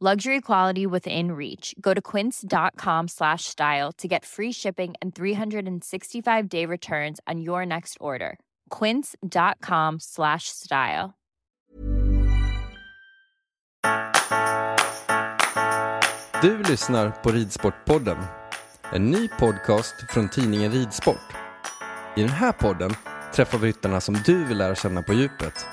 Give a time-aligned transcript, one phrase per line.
[0.00, 1.74] Luxury quality within reach.
[1.80, 7.66] Go to quince.com slash style to get free shipping and 365 day returns on your
[7.66, 8.38] next order.
[8.70, 11.14] Quince.com slash style.
[16.42, 18.18] Du lyssnar på Ridsportpodden.
[18.92, 21.36] En ny podcast från tidningen Ridsport.
[22.16, 22.90] I den här podden
[23.34, 25.66] träffar vi ryttarna som du vill lära känna på djupet.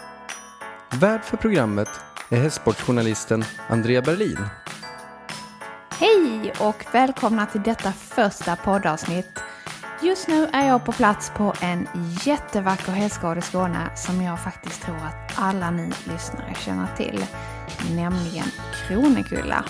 [0.99, 1.89] Värd för programmet
[2.29, 4.39] är hästsportjournalisten Andrea Berlin.
[5.99, 9.39] Hej och välkomna till detta första poddavsnitt.
[10.01, 11.87] Just nu är jag på plats på en
[12.25, 17.25] jättevacker hästgård i Skåne som jag faktiskt tror att alla ni lyssnare känner till,
[17.95, 18.47] nämligen
[18.87, 19.65] Kronekulla.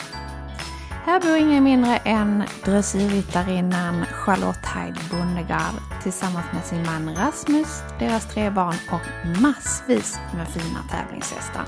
[1.05, 8.33] Här bor ingen mindre än dressyrryttarinnan Charlotte Heid Bondegard tillsammans med sin man Rasmus, deras
[8.33, 11.65] tre barn och massvis med fina tävlingshästar.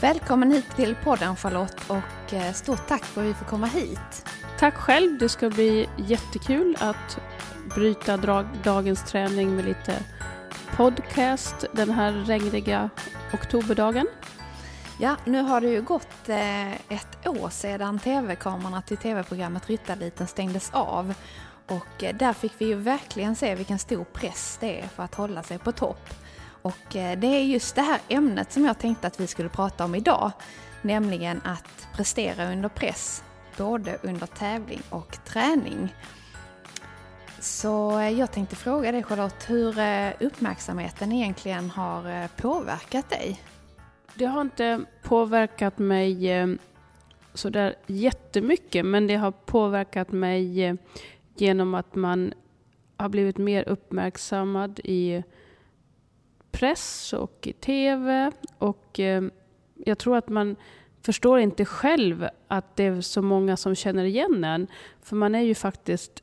[0.00, 4.26] Välkommen hit till podden Charlotte och eh, stort tack för att vi får komma hit.
[4.58, 7.18] Tack själv, det ska bli jättekul att
[7.74, 10.02] bryta drag, dagens träning med lite
[10.76, 12.90] podcast den här regniga
[13.32, 14.06] oktoberdagen.
[15.00, 20.70] Ja, nu har det ju gått eh, ett år sedan tv-kamerorna till tv-programmet Ryttarliten stängdes
[20.72, 21.14] av.
[21.66, 25.14] Och eh, där fick vi ju verkligen se vilken stor press det är för att
[25.14, 26.25] hålla sig på topp.
[26.66, 29.84] Och eh, det är just det här ämnet som jag tänkte att vi skulle prata
[29.84, 30.32] om idag.
[30.82, 33.24] Nämligen att prestera under press,
[33.56, 35.94] både under tävling och träning.
[37.40, 43.40] Så eh, jag tänkte fråga dig Charlotte, hur eh, uppmärksamheten egentligen har påverkat dig?
[44.14, 46.28] Det har inte påverkat mig
[47.34, 50.76] sådär jättemycket, men det har påverkat mig
[51.36, 52.34] genom att man
[52.96, 55.22] har blivit mer uppmärksammad i
[56.56, 58.30] press och i TV.
[58.58, 59.22] Och eh,
[59.84, 60.56] jag tror att man
[61.02, 64.66] förstår inte själv att det är så många som känner igen en.
[65.02, 66.22] För man är ju faktiskt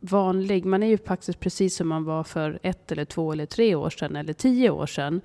[0.00, 0.64] vanlig.
[0.64, 3.90] Man är ju faktiskt precis som man var för ett eller två eller tre år
[3.90, 5.20] sedan eller tio år sedan.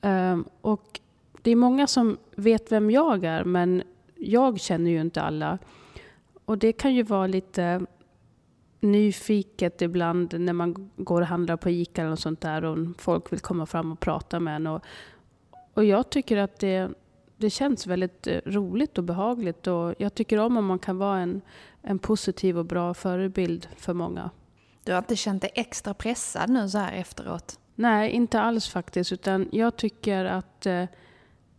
[0.00, 1.00] Ehm, och
[1.42, 3.82] det är många som vet vem jag är, men
[4.16, 5.58] jag känner ju inte alla.
[6.44, 7.80] Och det kan ju vara lite
[8.84, 13.32] nyfiket ibland när man går och handlar på ICA eller något sånt där och folk
[13.32, 14.66] vill komma fram och prata med en.
[14.66, 14.84] Och,
[15.74, 16.90] och jag tycker att det,
[17.36, 21.18] det känns väldigt eh, roligt och behagligt och jag tycker om om man kan vara
[21.18, 21.40] en,
[21.82, 24.30] en positiv och bra förebild för många.
[24.84, 27.58] Du har inte känt dig extra pressad nu så här efteråt?
[27.74, 29.12] Nej, inte alls faktiskt.
[29.12, 30.84] Utan jag tycker att eh,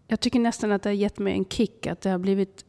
[0.07, 2.65] jag tycker nästan att det har gett mig en kick, att det har blivit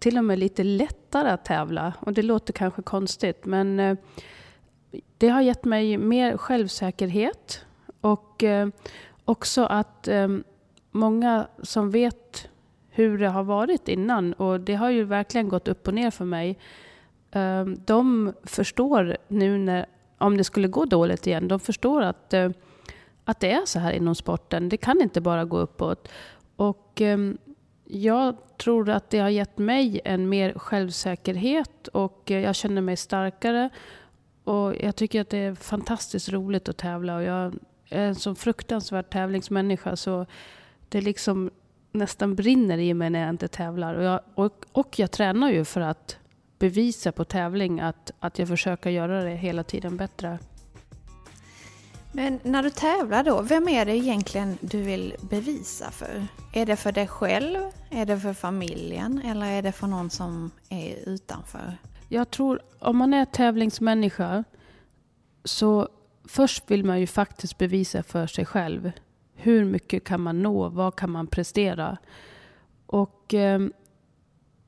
[0.00, 1.92] till och med lite lättare att tävla.
[2.00, 3.96] Och det låter kanske konstigt, men eh,
[5.18, 7.64] det har gett mig mer självsäkerhet
[8.00, 8.68] och eh,
[9.24, 10.28] också att eh,
[10.90, 12.48] många som vet
[12.88, 16.24] hur det har varit innan, och det har ju verkligen gått upp och ner för
[16.24, 16.58] mig,
[17.86, 19.86] de förstår nu när,
[20.18, 22.34] om det skulle gå dåligt igen, de förstår att,
[23.24, 24.68] att det är så här inom sporten.
[24.68, 26.08] Det kan inte bara gå uppåt.
[26.56, 27.02] Och
[27.92, 33.70] jag tror att det har gett mig en mer självsäkerhet och jag känner mig starkare.
[34.44, 37.54] Och jag tycker att det är fantastiskt roligt att tävla och jag
[37.88, 40.26] är en så fruktansvärd tävlingsmänniska så
[40.88, 41.50] det liksom
[41.92, 43.94] nästan brinner i mig när jag inte tävlar.
[43.94, 46.18] Och jag, och, och jag tränar ju för att
[46.58, 50.38] bevisa på tävling att, att jag försöker göra det hela tiden bättre.
[52.12, 56.26] Men när du tävlar då, vem är det egentligen du vill bevisa för?
[56.52, 57.58] Är det för dig själv?
[57.90, 59.22] Är det för familjen?
[59.24, 61.76] Eller är det för någon som är utanför?
[62.08, 64.44] Jag tror, om man är tävlingsmänniska
[65.44, 65.88] så
[66.24, 68.92] först vill man ju faktiskt bevisa för sig själv.
[69.34, 70.68] Hur mycket kan man nå?
[70.68, 71.96] Vad kan man prestera?
[72.86, 73.60] Och eh,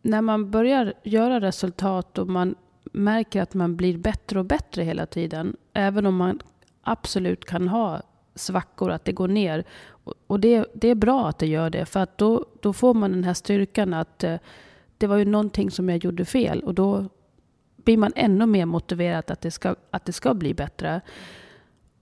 [0.03, 2.55] när man börjar göra resultat och man
[2.93, 6.41] märker att man blir bättre och bättre hela tiden, även om man
[6.83, 8.03] absolut kan ha
[8.35, 9.65] svackor, att det går ner.
[10.27, 13.13] Och det, det är bra att det gör det, för att då, då får man
[13.13, 14.37] den här styrkan att eh,
[14.99, 17.09] det var ju någonting som jag gjorde fel och då
[17.77, 21.01] blir man ännu mer motiverad att det ska, att det ska bli bättre.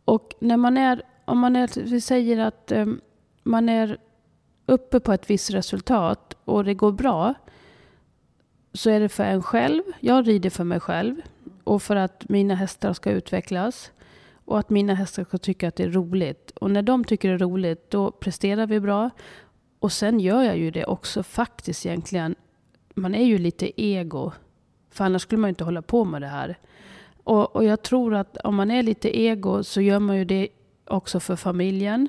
[0.04, 2.86] Och när man är, om man är, vi säger att eh,
[3.42, 3.98] man är
[4.66, 7.34] uppe på ett visst resultat och det går bra,
[8.72, 9.82] så är det för en själv.
[10.00, 11.16] Jag rider för mig själv
[11.64, 13.92] och för att mina hästar ska utvecklas
[14.50, 16.50] och att mina hästar ska tycka att det är roligt.
[16.50, 19.10] Och när de tycker det är roligt, då presterar vi bra.
[19.78, 22.34] Och sen gör jag ju det också faktiskt egentligen.
[22.94, 24.32] Man är ju lite ego.
[24.90, 26.58] För annars skulle man inte hålla på med det här.
[27.24, 30.48] Och, och jag tror att om man är lite ego så gör man ju det
[30.86, 32.08] också för familjen.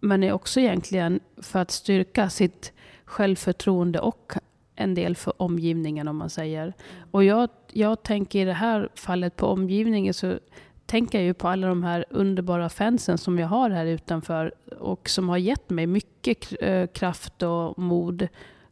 [0.00, 2.72] Men är också egentligen för att styrka sitt
[3.04, 4.32] självförtroende och
[4.76, 6.72] en del för omgivningen om man säger.
[7.10, 10.38] Och jag, jag tänker i det här fallet på omgivningen så
[10.86, 15.08] tänker jag ju på alla de här underbara fansen som jag har här utanför och
[15.08, 18.28] som har gett mig mycket eh, kraft och mod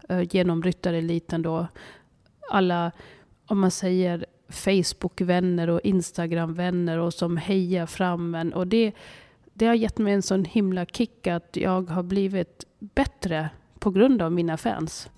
[0.09, 1.67] eh, genom ryttareliten då.
[2.51, 2.93] Alla,
[3.47, 8.53] om man säger Facebook-vänner och Instagram-vänner och som hejar fram en.
[8.53, 8.93] Och det,
[9.53, 14.23] det har gett mig en sån himla kick att jag har blivit bättre på grund
[14.23, 15.11] av mina fans.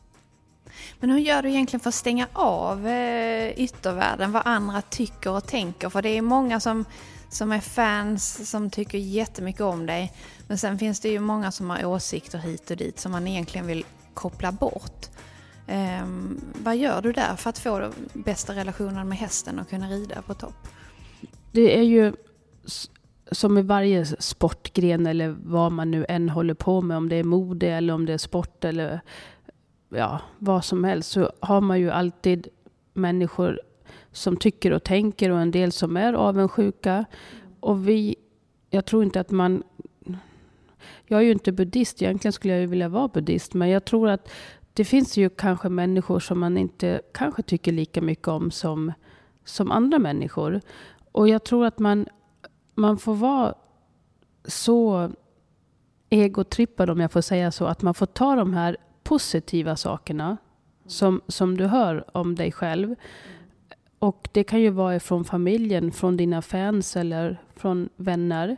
[1.00, 5.47] Men hur gör du egentligen för att stänga av eh, yttervärlden, vad andra tycker och
[5.47, 5.88] tänker?
[5.88, 6.85] För det är många som,
[7.29, 10.12] som är fans som tycker jättemycket om dig.
[10.49, 13.67] Men sen finns det ju många som har åsikter hit och dit som man egentligen
[13.67, 13.85] vill
[14.15, 15.06] koppla bort.
[15.69, 19.88] Um, vad gör du där för att få den bästa relationen med hästen och kunna
[19.88, 20.69] rida på topp?
[21.53, 22.12] Det är ju
[23.31, 27.25] som i varje sportgren eller vad man nu än håller på med, om det är
[27.25, 29.00] mode eller om det är sport eller
[29.96, 32.49] ja, vad som helst så har man ju alltid
[32.93, 33.61] människor
[34.12, 37.05] som tycker och tänker och en del som är avundsjuka.
[37.61, 38.17] Och vi,
[38.70, 39.62] jag tror inte att man...
[41.06, 44.08] Jag är ju inte buddhist, egentligen skulle jag ju vilja vara buddhist, men jag tror
[44.08, 44.29] att
[44.73, 48.93] det finns ju kanske människor som man inte kanske tycker lika mycket om som,
[49.44, 50.61] som andra människor.
[51.12, 52.06] Och jag tror att man,
[52.75, 53.55] man får vara
[54.44, 55.11] så
[56.11, 60.36] egotrippad, om jag får säga så, att man får ta de här positiva sakerna
[60.86, 62.94] som, som du hör om dig själv.
[63.98, 68.56] Och det kan ju vara från familjen, från dina fans eller från vänner.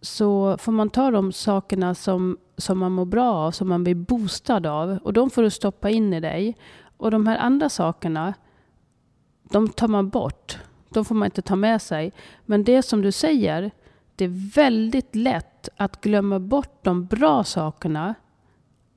[0.00, 3.94] Så får man ta de sakerna som, som man mår bra av, som man blir
[3.94, 4.98] boostad av.
[5.02, 6.56] Och de får du stoppa in i dig.
[6.96, 8.34] Och de här andra sakerna,
[9.42, 10.58] de tar man bort.
[10.88, 12.12] De får man inte ta med sig.
[12.44, 13.70] Men det som du säger,
[14.16, 18.14] det är väldigt lätt att glömma bort de bra sakerna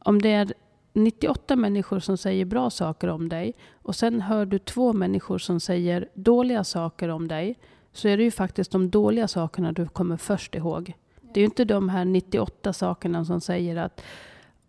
[0.07, 0.54] om det är
[0.94, 5.59] 98 människor som säger bra saker om dig och sen hör du två människor som
[5.59, 7.59] säger dåliga saker om dig
[7.92, 10.94] så är det ju faktiskt de dåliga sakerna du kommer först ihåg.
[11.33, 14.04] Det är ju inte de här 98 sakerna som säger att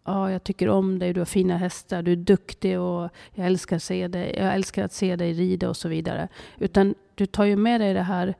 [0.04, 3.78] ja, jag tycker om dig, du har fina hästar, du är duktig och jag älskar,
[3.78, 6.28] se dig, jag älskar att se dig rida och så vidare.
[6.58, 8.34] Utan du tar ju med dig det här,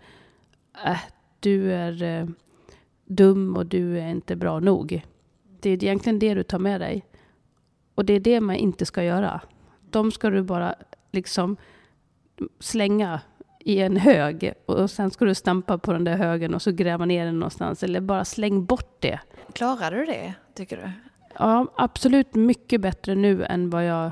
[0.87, 1.01] äh,
[1.41, 2.29] du är eh,
[3.05, 5.03] dum och du är inte bra nog.
[5.61, 7.05] Det är egentligen det du tar med dig.
[7.95, 9.41] Och det är det man inte ska göra.
[9.91, 10.75] De ska du bara
[11.13, 11.57] liksom
[12.61, 13.21] slänga
[13.61, 17.05] i en hög och sen ska du stampa på den där högen och så gräva
[17.05, 17.83] ner den någonstans.
[17.83, 19.21] Eller bara släng bort det.
[19.53, 20.91] Klarar du det, tycker du?
[21.39, 24.11] Ja, absolut mycket bättre nu än vad jag...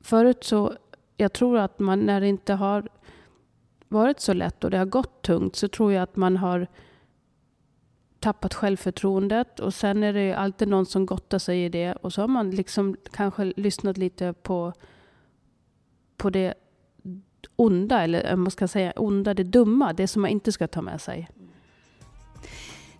[0.00, 0.74] Förut så...
[1.16, 2.88] Jag tror att man när det inte har
[3.88, 6.66] varit så lätt och det har gått tungt så tror jag att man har
[8.20, 12.20] tappat självförtroendet och sen är det alltid någon som gottar sig i det och så
[12.20, 14.72] har man liksom kanske lyssnat lite på,
[16.16, 16.54] på det
[17.56, 20.82] onda, eller eh, man ska säga onda, det dumma, det som man inte ska ta
[20.82, 21.28] med sig.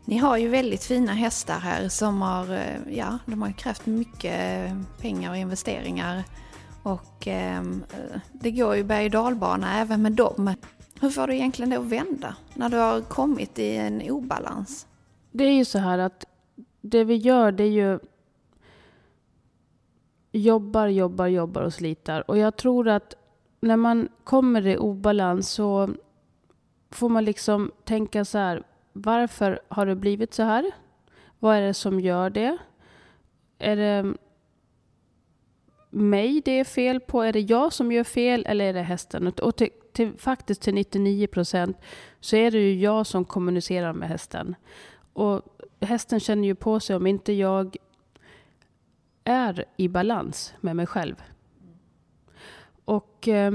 [0.05, 4.71] Ni har ju väldigt fina hästar här som har, eh, ja, de har krävt mycket
[5.01, 6.25] pengar och investeringar.
[6.83, 10.55] Och ehm, eh, det går ju berg och dalbana även med dem.
[11.01, 14.87] Hur får du egentligen det att vända när du har kommit i en obalans?
[15.31, 16.25] Det är ju så här att
[16.81, 17.99] det vi gör det är ju
[20.33, 22.31] jobbar, jobbar, jobbar och slitar.
[22.31, 23.15] Och jag tror att
[23.61, 25.91] när man kommer i obalans så
[26.91, 28.63] får man liksom tänka så här.
[28.93, 30.71] Varför har det blivit så här?
[31.39, 32.59] Vad är det som gör det?
[33.59, 34.15] Är det
[35.91, 37.23] mig det är fel på?
[37.23, 39.33] Är det jag som gör fel eller är det hästen?
[39.43, 41.77] Och till, till, faktiskt till 99 procent
[42.21, 44.55] så är det ju jag som kommunicerar med hästen.
[45.13, 45.43] Och
[45.81, 47.77] hästen känner ju på sig om inte jag
[49.25, 51.23] är i balans med mig själv.
[52.85, 53.53] Och eh,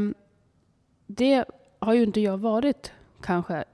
[1.08, 1.46] det
[1.80, 3.66] har ju inte jag varit kanske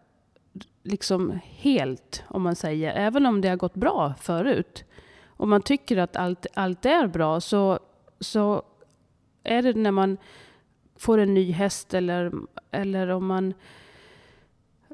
[0.83, 2.91] liksom helt, om man säger.
[2.91, 4.83] Även om det har gått bra förut.
[5.25, 7.79] Om man tycker att allt, allt är bra så,
[8.19, 8.63] så
[9.43, 10.17] är det när man
[10.95, 12.31] får en ny häst eller,
[12.71, 13.53] eller om man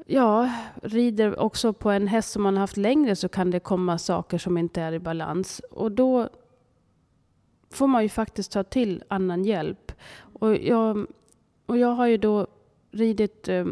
[0.06, 0.50] ja,
[0.82, 4.38] rider också på en häst som man har haft längre så kan det komma saker
[4.38, 5.60] som inte är i balans.
[5.70, 6.28] Och då
[7.70, 9.92] får man ju faktiskt ta till annan hjälp.
[10.32, 11.06] Och jag,
[11.66, 12.46] och jag har ju då
[12.90, 13.66] ridit eh,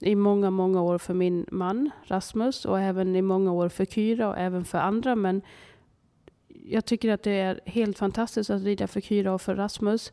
[0.00, 4.28] i många, många år för min man Rasmus och även i många år för Kyra
[4.28, 5.16] och även för andra.
[5.16, 5.42] Men
[6.48, 10.12] jag tycker att det är helt fantastiskt att rida för Kyra och för Rasmus.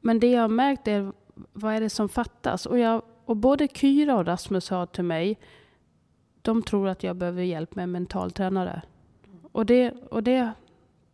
[0.00, 1.12] Men det jag har märkt är
[1.52, 2.66] vad är det som fattas?
[2.66, 5.38] Och, jag, och både Kyra och Rasmus sa till mig,
[6.42, 8.82] de tror att jag behöver hjälp med en mentaltränare.
[9.52, 10.52] Och det, och det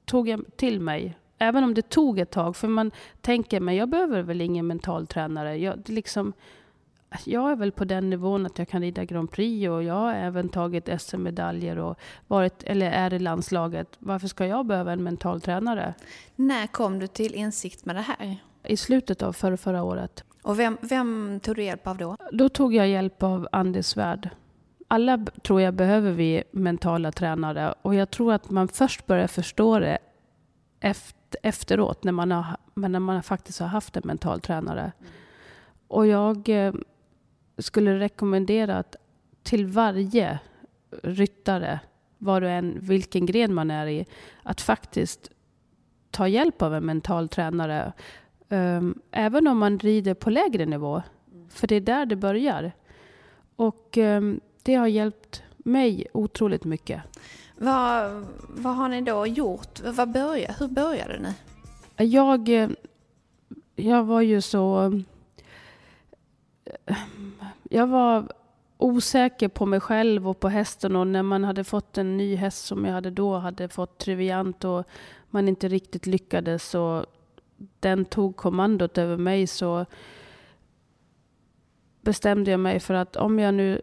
[0.04, 1.18] tog jag till mig.
[1.38, 2.56] Även om det tog ett tag.
[2.56, 2.90] För man
[3.21, 5.56] tänker, men jag behöver väl ingen mentaltränare.
[5.56, 6.33] Jag, liksom,
[7.25, 10.14] jag är väl på den nivån att jag kan rida Grand Prix och jag har
[10.14, 13.88] även tagit SM-medaljer och varit, eller är i landslaget.
[13.99, 15.94] Varför ska jag behöva en mental tränare?
[16.37, 18.37] När kom du till insikt med det här?
[18.64, 20.25] I slutet av förra, förra året.
[20.44, 22.16] Och vem, vem tog du hjälp av då?
[22.32, 24.28] Då tog jag hjälp av Anders Svärd.
[24.88, 29.78] Alla tror jag behöver vi mentala tränare och jag tror att man först börjar förstå
[29.78, 29.98] det
[30.80, 34.80] efter, efteråt när man, har, när man faktiskt har haft en mental tränare.
[34.80, 35.12] Mm.
[35.88, 36.74] Och jag eh,
[37.58, 38.96] skulle rekommendera att
[39.42, 40.38] till varje
[41.02, 41.80] ryttare,
[42.18, 44.06] var och en, vilken gren man är i,
[44.42, 45.30] att faktiskt
[46.10, 47.92] ta hjälp av en mental tränare.
[48.54, 51.02] Um, även om man rider på lägre nivå.
[51.49, 52.73] För det är där det börjar.
[53.56, 57.02] Och um, det har hjälpt mig otroligt mycket.
[57.56, 59.80] Vad, vad har ni då gjort?
[59.80, 61.34] Vad började, hur började ni?
[62.06, 62.68] Jag, eh,
[63.76, 64.92] jag var ju så
[67.62, 68.32] jag var
[68.78, 72.64] osäker på mig själv och på hästen och när man hade fått en ny häst
[72.64, 74.84] som jag hade då hade fått Triviant och
[75.30, 77.06] man inte riktigt lyckades och
[77.80, 79.87] den tog kommandot över mig så
[82.00, 83.80] bestämde jag mig för att om jag nu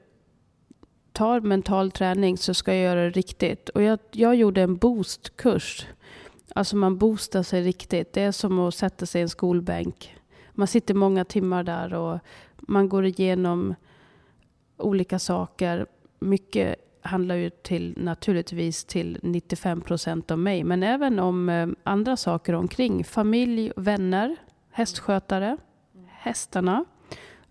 [1.12, 3.70] tar mental träning så ska jag göra det riktigt.
[3.70, 5.88] Och jag, jag gjorde en boostkurs.
[6.56, 8.14] Alltså man boostar sig riktigt.
[8.14, 10.16] Det är som att sätta sig i en skolbänk.
[10.52, 12.20] Man sitter många timmar där och
[12.58, 13.76] man går igenom
[14.78, 15.86] olika saker.
[16.20, 22.18] Mycket handlar ju till, naturligtvis till 95 procent om mig, men även om eh, andra
[22.18, 23.04] saker omkring.
[23.04, 24.36] Familj, vänner,
[24.72, 25.58] hästskötare,
[26.08, 26.86] hästarna.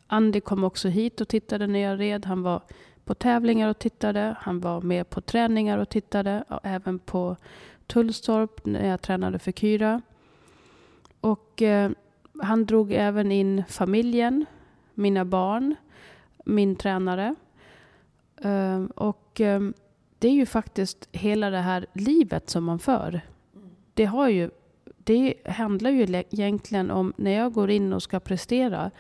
[0.07, 2.27] Andy kom också hit och tittade när jag red.
[2.27, 2.63] Han var
[3.05, 4.37] på tävlingar och tittade.
[4.41, 6.45] Han var med på träningar och tittade.
[6.49, 7.37] Och även på
[7.87, 10.03] Tullstorp när jag tränade för Kyra.
[11.21, 11.91] Och eh,
[12.43, 14.47] han drog även in familjen
[14.95, 15.77] mina barn,
[16.45, 17.35] min tränare.
[18.43, 19.75] Ehm, och ehm,
[20.19, 23.21] det är ju faktiskt hela det här livet som man för.
[23.95, 24.51] Det, har ju,
[24.85, 28.91] det handlar ju egentligen om när jag går in och ska prestera.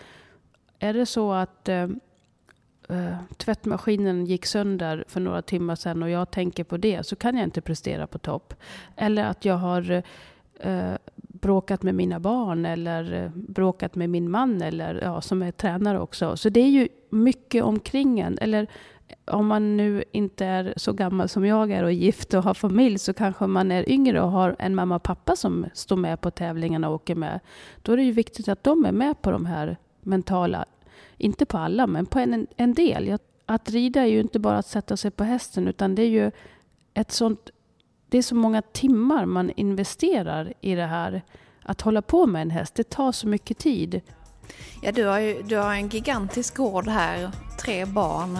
[0.79, 1.69] Är det så att
[2.91, 7.37] Uh, tvättmaskinen gick sönder för några timmar sedan och jag tänker på det så kan
[7.37, 8.55] jag inte prestera på topp.
[8.97, 9.91] Eller att jag har
[10.67, 10.97] uh,
[11.41, 16.01] bråkat med mina barn eller eh, bråkat med min man eller ja, som är tränare
[16.01, 16.37] också.
[16.37, 18.39] Så det är ju mycket omkring en.
[18.39, 18.67] Eller
[19.25, 22.99] om man nu inte är så gammal som jag är och gift och har familj
[22.99, 26.31] så kanske man är yngre och har en mamma och pappa som står med på
[26.31, 27.41] tävlingarna och åker med.
[27.83, 30.65] Då är det ju viktigt att de är med på de här mentala,
[31.19, 33.19] inte på alla, men på en, en del.
[33.47, 36.31] Att rida är ju inte bara att sätta sig på hästen utan det är ju
[36.95, 37.51] ett sånt
[38.09, 41.23] det är så många timmar man investerar i det här.
[41.63, 44.01] Att hålla på med en häst, det tar så mycket tid.
[44.83, 47.31] Ja, du har ju du har en gigantisk gård här,
[47.65, 48.39] tre barn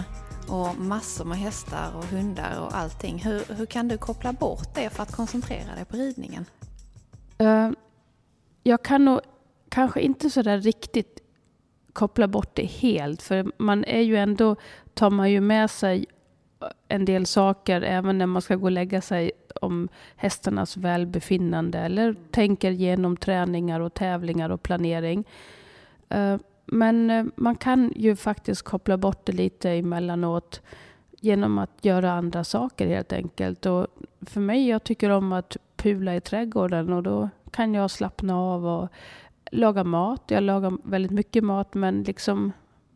[0.51, 3.19] och massor med hästar och hundar och allting.
[3.19, 6.45] Hur, hur kan du koppla bort det för att koncentrera dig på ridningen?
[7.41, 7.71] Uh,
[8.63, 9.19] jag kan nog
[9.69, 11.19] kanske inte sådär riktigt
[11.93, 14.55] koppla bort det helt, för man är ju ändå,
[14.93, 16.05] tar man ju med sig
[16.87, 19.31] en del saker även när man ska gå och lägga sig
[19.61, 25.23] om hästarnas välbefinnande eller tänker genom träningar och tävlingar och planering.
[26.09, 26.37] Eh,
[26.73, 30.61] men eh, man kan ju faktiskt koppla bort det lite emellanåt
[31.19, 33.65] genom att göra andra saker helt enkelt.
[33.65, 33.87] Och
[34.21, 38.67] för mig, jag tycker om att pula i trädgården och då kan jag slappna av
[38.67, 38.89] och
[39.51, 40.23] laga mat.
[40.27, 42.51] Jag lagar väldigt mycket mat men liksom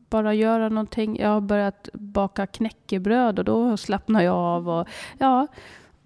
[0.09, 1.19] bara göra någonting.
[1.19, 4.69] Jag har börjat baka knäckebröd och då slappnar jag av.
[4.69, 5.47] Och, ja,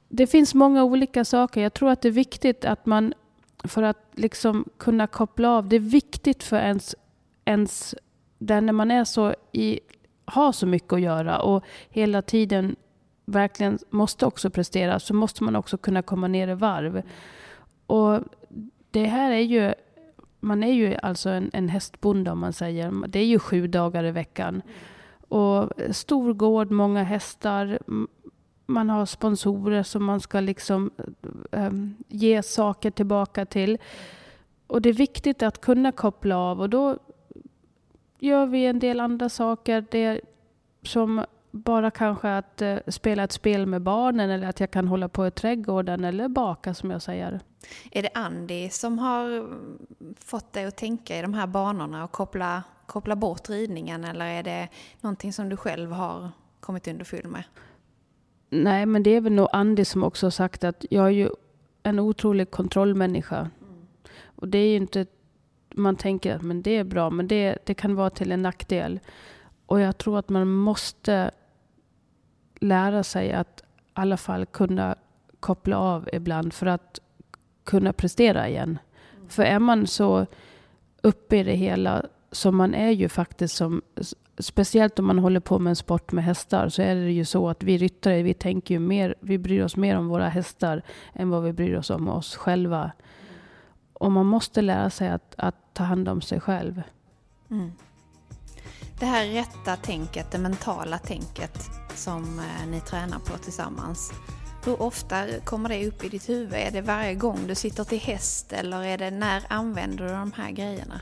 [0.08, 1.62] det finns många olika saker.
[1.62, 3.14] Jag tror att det är viktigt att man,
[3.64, 6.96] för att liksom kunna koppla av, det är viktigt för ens,
[7.50, 7.96] ens
[8.38, 9.80] där när man är så i,
[10.26, 12.76] har så mycket att göra och hela tiden
[13.26, 17.02] verkligen måste också prestera, så måste man också kunna komma ner i varv.
[17.86, 18.20] Och
[18.92, 19.74] det här är ju
[20.40, 23.08] man är ju alltså en, en hästbonde om man säger.
[23.08, 24.62] Det är ju sju dagar i veckan.
[25.30, 27.80] Och stor gård, många hästar.
[28.66, 30.92] Man har sponsorer som man ska liksom
[31.52, 33.78] um, ge saker tillbaka till.
[34.68, 36.98] Och det är viktigt att kunna koppla av och då
[38.20, 39.86] gör vi en del andra saker.
[39.92, 40.22] Det
[40.84, 45.10] som bara kanske att uh, spela ett spel med barnen eller att jag kan hålla
[45.10, 47.40] på i trädgården eller baka som jag säger.
[47.92, 49.50] Är det Andy som har
[50.18, 54.44] fått dig att tänka i de här banorna och koppla, koppla bort ridningen eller är
[54.44, 54.68] det
[55.02, 57.44] någonting som du själv har kommit underfull med?
[58.50, 61.30] Nej, men det är väl nog Andy som också har sagt att jag är ju
[61.84, 63.38] en otrolig kontrollmänniska.
[63.38, 63.88] Mm.
[64.36, 65.06] Och det är ju inte,
[65.76, 69.00] man tänker att men det är bra, men det, det kan vara till en nackdel.
[69.66, 71.32] Och jag tror att man måste
[72.60, 74.96] lära sig att i alla fall kunna
[75.40, 77.00] koppla av ibland för att
[77.64, 78.80] kunna prestera igen.
[79.16, 79.30] Mm.
[79.30, 80.26] För är man så
[81.02, 83.82] uppe i det hela som man är ju faktiskt som
[84.40, 87.50] speciellt om man håller på med en sport med hästar så är det ju så
[87.50, 90.82] att vi ryttare vi tänker ju mer, vi bryr oss mer om våra hästar
[91.14, 92.92] än vad vi bryr oss om oss själva.
[94.00, 96.82] Och man måste lära sig att, att ta hand om sig själv.
[97.52, 97.72] Mm.
[99.00, 104.12] Det här rätta tänket, det mentala tänket som eh, ni tränar på tillsammans.
[104.66, 106.54] Hur ofta kommer det upp i ditt huvud?
[106.54, 110.32] Är det varje gång du sitter till häst eller är det när använder du de
[110.32, 111.02] här grejerna?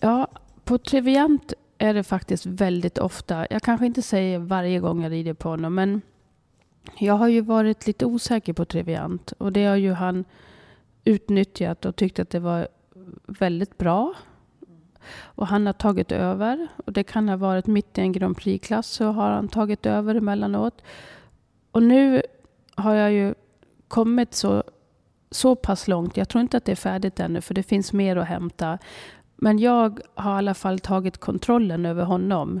[0.00, 0.28] Ja,
[0.64, 3.46] på Triviant är det faktiskt väldigt ofta.
[3.50, 6.02] Jag kanske inte säger varje gång jag rider på honom, men
[6.98, 10.24] jag har ju varit lite osäker på Triviant och det har ju han
[11.04, 12.68] utnyttjat och tyckt att det var
[13.26, 14.14] väldigt bra.
[15.20, 18.86] Och han har tagit över och det kan ha varit mitt i en Grand Prix-klass
[18.86, 20.82] så har han tagit över emellanåt.
[21.70, 22.22] Och nu
[22.74, 23.34] har jag ju
[23.88, 24.64] kommit så,
[25.30, 26.16] så pass långt.
[26.16, 28.78] Jag tror inte att det är färdigt ännu, för det finns mer att hämta.
[29.36, 32.60] Men jag har i alla fall tagit kontrollen över honom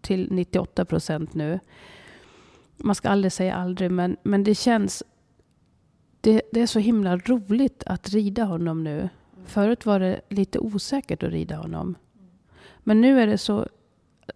[0.00, 1.60] till 98 procent nu.
[2.76, 5.02] Man ska aldrig säga aldrig, men, men det känns...
[6.20, 9.08] Det, det är så himla roligt att rida honom nu.
[9.44, 11.94] Förut var det lite osäkert att rida honom.
[12.78, 13.66] Men nu är det så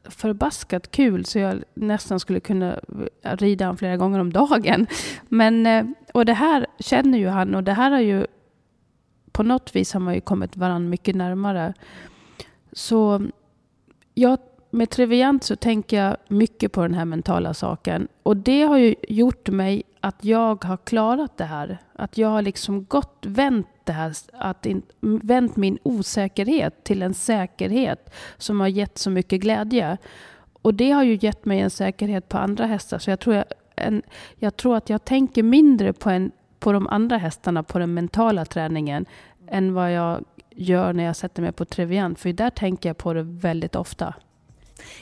[0.04, 2.80] förbaskat kul så jag nästan skulle kunna
[3.22, 4.86] rida honom flera gånger om dagen.
[5.28, 8.26] Men, eh, och det här känner ju han och det här har ju
[9.32, 11.74] på något vis har man ju kommit varandra mycket närmare.
[12.72, 13.26] Så
[14.14, 14.38] jag,
[14.74, 18.08] med Triviant så tänker jag mycket på den här mentala saken.
[18.22, 21.78] Och det har ju gjort mig att jag har klarat det här.
[21.92, 27.14] Att jag har liksom gått, vänt det här, att in, vänt min osäkerhet till en
[27.14, 29.98] säkerhet som har gett så mycket glädje.
[30.62, 32.98] Och det har ju gett mig en säkerhet på andra hästar.
[32.98, 33.44] Så jag tror, jag,
[33.76, 34.02] en,
[34.36, 38.44] jag tror att jag tänker mindre på, en, på de andra hästarna, på den mentala
[38.44, 39.06] träningen,
[39.48, 42.18] än vad jag gör när jag sätter mig på Triviant.
[42.18, 44.14] För där tänker jag på det väldigt ofta.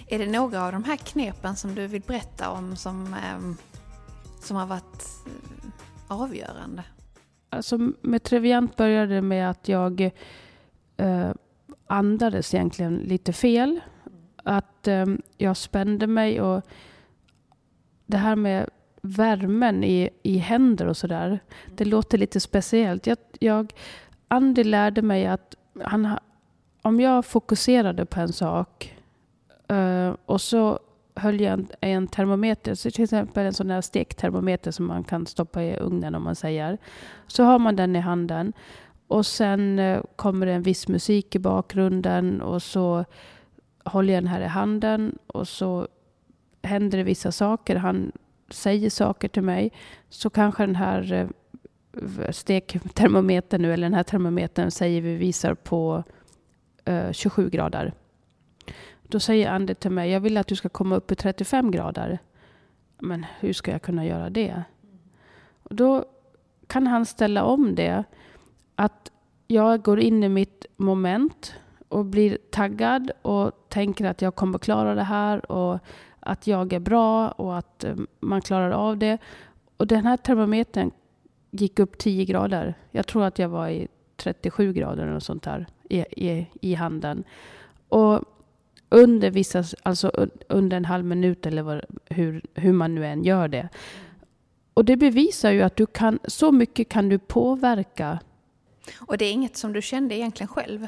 [0.08, 3.56] Är det några av de här knepen som du vill berätta om som, ehm,
[4.40, 5.70] som har varit eh,
[6.08, 6.84] avgörande?
[7.50, 10.10] Alltså med Treviant började det med att jag
[10.96, 11.30] eh,
[11.86, 13.80] andades egentligen lite fel.
[14.36, 15.06] Att eh,
[15.36, 16.62] jag spände mig och
[18.06, 18.70] det här med
[19.02, 21.40] värmen i, i händer och sådär.
[21.74, 23.06] Det låter lite speciellt.
[23.06, 23.72] Jag, jag,
[24.28, 25.54] Andy lärde mig att
[25.84, 26.18] han,
[26.82, 29.01] om jag fokuserade på en sak
[29.72, 30.78] uh, och så
[31.14, 35.26] höll jag en, en termometer, så till exempel en sån där stektermometer som man kan
[35.26, 36.78] stoppa i ugnen om man säger.
[37.26, 38.52] Så har man den i handen
[39.08, 43.04] och sen uh, kommer det en viss musik i bakgrunden och så
[43.84, 45.88] håller jag den här i handen och så
[46.62, 47.76] händer det vissa saker.
[47.76, 48.12] Han
[48.50, 49.72] säger saker till mig.
[50.08, 51.28] Så kanske den här
[51.94, 56.04] uh, stektermometern nu, eller den här termometern säger vi visar på
[56.88, 57.94] uh, 27 grader.
[59.12, 62.18] Då säger Andy till mig, jag vill att du ska komma upp i 35 grader.
[62.98, 64.62] Men hur ska jag kunna göra det?
[65.62, 66.04] Och då
[66.66, 68.04] kan han ställa om det.
[68.76, 69.12] Att
[69.46, 71.54] jag går in i mitt moment
[71.88, 75.78] och blir taggad och tänker att jag kommer klara det här och
[76.20, 79.18] att jag är bra och att eh, man klarar av det.
[79.76, 80.90] Och den här termometern
[81.50, 82.74] gick upp 10 grader.
[82.90, 87.24] Jag tror att jag var i 37 grader eller sånt där i, i, i handen.
[87.88, 88.24] Och
[88.92, 93.48] under vissa, alltså under en halv minut eller vad, hur, hur man nu än gör
[93.48, 93.68] det.
[94.74, 98.18] Och det bevisar ju att du kan, så mycket kan du påverka.
[98.98, 100.86] Och det är inget som du kände egentligen själv?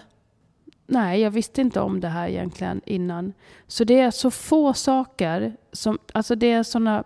[0.86, 3.32] Nej, jag visste inte om det här egentligen innan.
[3.66, 7.04] Så det är så få saker, som, alltså det är sådana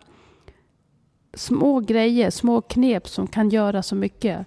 [1.35, 4.47] små grejer, små knep som kan göra så mycket.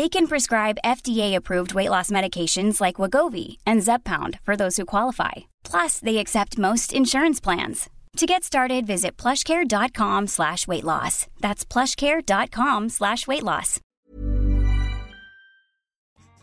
[0.00, 5.32] They can prescribe FDA-approved weight loss medications like Wagovi and Zeppound for those who qualify.
[5.70, 7.90] Plus, they accept most insurance plans.
[8.16, 11.26] To get started, visit plushcare.com slash weight loss.
[11.40, 13.80] That's plushcare.com slash weight loss.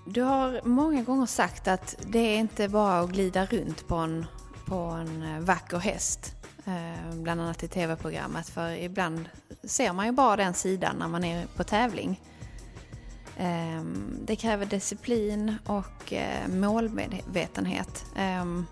[0.08, 4.26] Du har många gånger sagt att det är inte bara att glida runt på en,
[4.66, 6.36] på en eh, vacker häst.
[6.66, 8.50] Eh, bland annat i tv-programmet.
[8.50, 9.30] För ibland
[9.64, 12.20] ser man ju bara den sidan när man är på tävling.
[13.40, 18.06] Ehm, det kräver disciplin och eh, målmedvetenhet.
[18.16, 18.66] Ehm,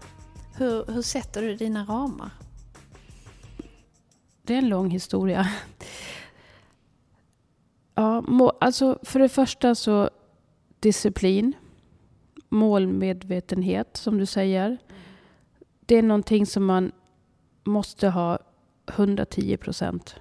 [0.57, 2.29] hur, hur sätter du dina ramar?
[4.41, 5.47] Det är en lång historia.
[7.95, 8.23] Ja,
[8.59, 10.09] alltså för det första så
[10.79, 11.53] disciplin,
[12.49, 14.77] målmedvetenhet som du säger.
[15.85, 16.91] Det är någonting som man
[17.63, 18.39] måste ha
[18.87, 20.15] 110 procent.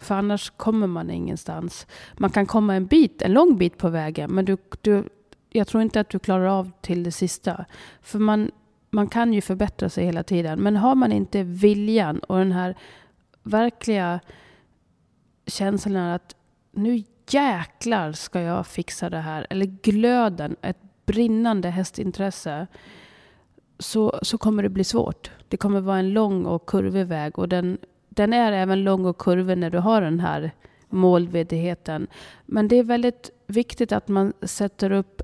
[0.00, 1.86] För annars kommer man ingenstans.
[2.16, 5.04] Man kan komma en bit, en lång bit på vägen, men du, du,
[5.50, 7.64] jag tror inte att du klarar av till det sista.
[8.02, 8.50] För man,
[8.90, 10.60] man kan ju förbättra sig hela tiden.
[10.60, 12.76] Men har man inte viljan och den här
[13.42, 14.20] verkliga
[15.46, 16.36] känslan att
[16.72, 19.46] nu jäklar ska jag fixa det här.
[19.50, 22.66] Eller glöden, ett brinnande hästintresse.
[23.78, 25.30] Så, så kommer det bli svårt.
[25.48, 27.38] Det kommer vara en lång och kurvig väg.
[27.38, 27.78] Och den
[28.10, 30.52] den är även lång och kurvig när du har den här
[30.88, 32.06] målveddigheten.
[32.46, 35.22] Men det är väldigt viktigt att man sätter upp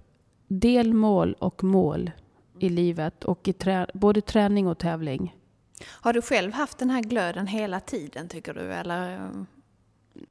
[0.48, 2.10] delmål och mål
[2.58, 5.36] i livet och i trä både träning och tävling.
[5.84, 8.72] Har du själv haft den här glöden hela tiden tycker du?
[8.72, 9.30] Eller?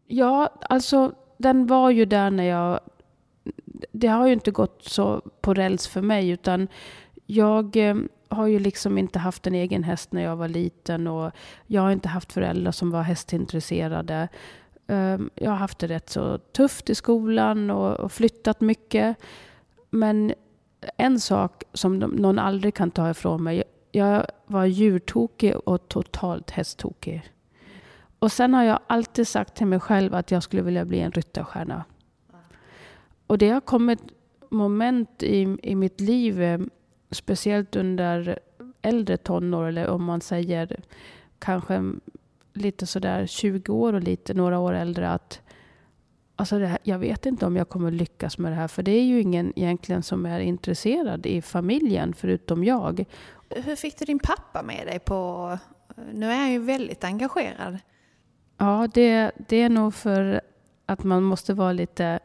[0.07, 2.79] Ja, alltså den var ju där när jag...
[3.91, 6.67] Det har ju inte gått så på räls för mig utan
[7.25, 7.95] jag eh,
[8.29, 11.31] har ju liksom inte haft en egen häst när jag var liten och
[11.67, 14.27] jag har inte haft föräldrar som var hästintresserade.
[14.88, 19.17] Ehm, jag har haft det rätt så tufft i skolan och, flyttat mycket.
[19.89, 20.33] Men
[20.97, 23.63] en sak som någon aldrig kan ta ifrån mig.
[23.91, 27.31] Jag var djurtokig och totalt hästtokig.
[28.19, 31.11] Och sen har jag alltid sagt till mig själv att jag skulle vilja bli en
[31.11, 31.83] ryttarstjärna.
[33.27, 33.99] Och det har kommit
[34.49, 36.69] moment i, i mitt liv, ehm,
[37.11, 38.39] speciellt under
[38.81, 40.79] äldre tonår, eller om man säger
[41.39, 41.93] kanske
[42.53, 45.41] lite sådär 20 år och lite några år äldre, att
[46.35, 49.03] alltså här, jag vet inte om jag kommer lyckas med det här, för det är
[49.03, 53.05] ju ingen egentligen som är intresserad i familjen, förutom jag.
[53.49, 55.57] Hur fick du din pappa med dig på...
[56.13, 57.77] Nu är han ju väldigt engagerad.
[58.57, 60.41] Ja, det, det är nog för
[60.85, 62.19] att man måste vara lite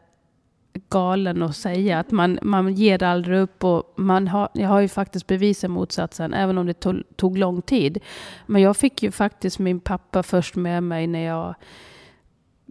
[0.91, 3.65] galen och säga att man, man ger aldrig upp.
[3.65, 7.63] Och man har, jag har ju faktiskt bevisat motsatsen, även om det tog, tog lång
[7.63, 7.99] tid.
[8.47, 11.55] Men jag fick ju faktiskt min pappa först med mig när jag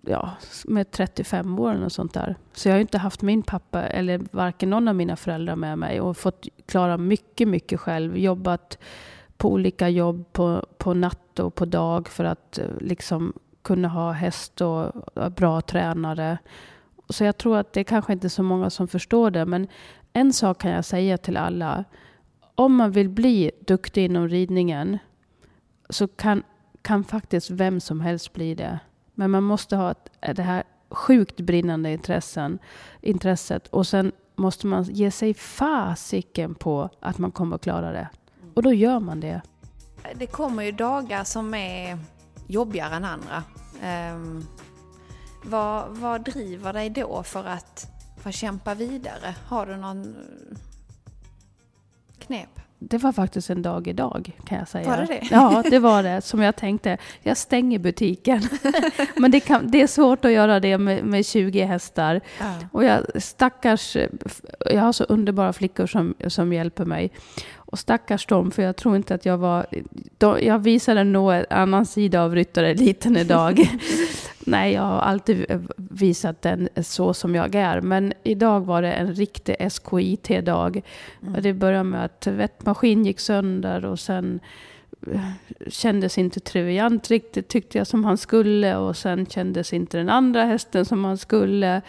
[0.02, 0.32] ja,
[0.66, 2.36] med 35 år och sånt där.
[2.54, 6.02] Så jag har inte haft min pappa eller varken någon av mina föräldrar med mig
[6.02, 8.18] och fått klara mycket, mycket själv.
[8.18, 8.78] Jobbat
[9.38, 14.12] på olika jobb på, på natt och på dag för att eh, liksom kunna ha
[14.12, 14.92] häst och
[15.32, 16.38] bra tränare.
[17.10, 19.46] Så jag tror att det är kanske inte är så många som förstår det.
[19.46, 19.68] Men
[20.14, 21.84] en sak kan jag säga till alla.
[22.56, 24.98] Om man vill bli duktig inom ridningen
[25.90, 26.44] så kan,
[26.82, 28.80] kan faktiskt vem som helst bli det.
[29.14, 32.60] Men man måste ha ett, det här sjukt brinnande intressen,
[33.02, 38.10] intresset och sen måste man ge sig fasiken på att man kommer att klara det.
[38.54, 39.42] Och då gör man det.
[40.16, 41.98] Det kommer ju dagar som är
[42.48, 43.44] jobbigare än andra.
[44.14, 44.48] Um,
[45.44, 49.36] vad, vad driver dig då för att, för att kämpa vidare?
[49.48, 50.16] Har du någon
[52.20, 52.50] knep?
[52.82, 54.90] Det var faktiskt en dag idag kan jag säga.
[54.90, 55.28] Var det det?
[55.32, 56.22] Ja, det var det.
[56.22, 58.42] Som jag tänkte, jag stänger butiken.
[59.18, 62.22] Men det, kan, det är svårt att göra det med, med 20 hästar.
[62.40, 62.54] Ja.
[62.72, 63.98] Och jag stackars,
[64.60, 67.12] jag har så underbara flickor som, som hjälper mig.
[67.56, 69.66] Och stackars dem, för jag tror inte att jag var...
[70.40, 73.60] jag visade nog en annan sida av ryttareliten idag.
[74.50, 77.82] Nej, jag har alltid visat den så som jag är.
[77.82, 80.82] Men idag var det en riktig SKIT-dag.
[81.22, 81.42] Mm.
[81.42, 84.40] Det började med att tvättmaskin gick sönder och sen
[85.14, 85.22] eh,
[85.68, 88.78] kändes inte Triviant riktigt, tyckte jag, som han skulle.
[88.78, 91.82] Och sen kändes inte den andra hästen som han skulle.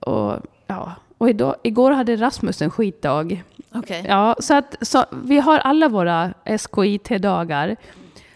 [0.00, 0.92] Och, ja.
[1.18, 3.42] och idag, igår hade Rasmus en skitdag.
[3.74, 4.04] Okay.
[4.08, 7.76] Ja, så, att, så vi har alla våra SKIT-dagar.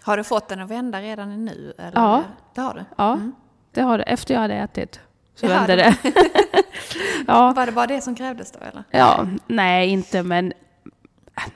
[0.02, 1.72] Har du fått den att vända redan nu?
[1.78, 1.92] Eller?
[1.94, 2.22] Ja.
[2.54, 2.84] Det har du?
[2.96, 3.12] Ja.
[3.12, 3.32] Mm.
[3.74, 4.04] Det har det.
[4.04, 5.00] Efter jag hade ätit.
[5.34, 5.96] Så Jaha, vände det.
[7.26, 7.52] ja.
[7.56, 8.84] Var det bara det som krävdes då eller?
[8.90, 10.52] Ja, nej inte men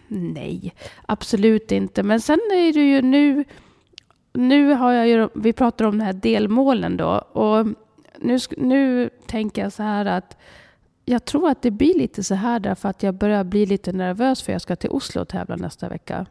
[0.09, 0.75] nej,
[1.07, 2.03] absolut inte.
[2.03, 3.45] Men sen är det ju nu,
[4.33, 7.67] nu har jag ju, vi pratar om de här delmålen då och
[8.19, 10.37] nu, nu tänker jag så här att
[11.05, 14.43] jag tror att det blir lite så här därför att jag börjar bli lite nervös
[14.43, 16.27] för jag ska till Oslo och tävla nästa vecka.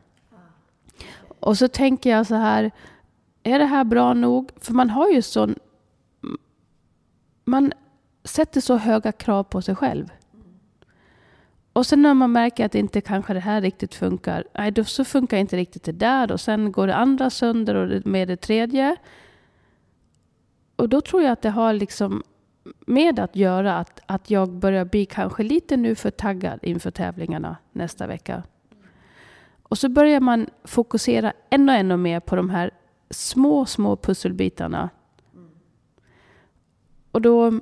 [1.39, 2.71] Och så tänker jag så här,
[3.43, 4.50] är det här bra nog?
[4.62, 5.56] För man har ju sån
[7.47, 7.73] man
[8.23, 10.12] sätter så höga krav på sig själv.
[11.73, 15.05] Och sen när man märker att inte kanske det här riktigt funkar, nej då så
[15.05, 18.95] funkar inte riktigt det där och sen går det andra sönder och med det tredje.
[20.75, 22.23] Och då tror jag att det har liksom
[22.88, 27.57] med att göra att, att jag börjar bli kanske lite nu för taggad inför tävlingarna
[27.71, 28.43] nästa vecka.
[29.63, 32.71] Och så börjar man fokusera ännu, ännu mer på de här
[33.10, 34.89] små, små pusselbitarna
[37.12, 37.60] och då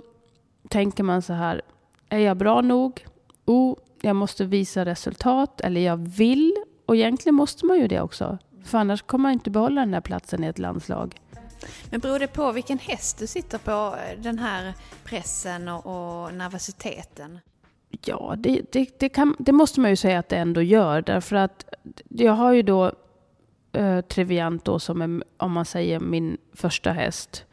[0.70, 1.62] tänker man så här,
[2.10, 3.06] är jag bra nog?
[3.46, 6.56] Oh, jag måste visa resultat, eller jag vill.
[6.86, 8.38] Och egentligen måste man ju det också.
[8.64, 11.16] För annars kommer man inte behålla den här platsen i ett landslag.
[11.90, 17.40] Men beror det på vilken häst du sitter på, den här pressen och, och nervositeten?
[18.06, 21.02] Ja, det, det, det, kan, det, måste man ju säga att det ändå gör.
[21.02, 21.66] Därför att
[22.10, 22.92] jag har ju då
[23.72, 27.46] eh, Triviant då som är, om man säger, min första häst.